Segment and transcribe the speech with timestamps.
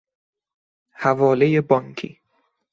[0.93, 2.21] حوالهی بانکی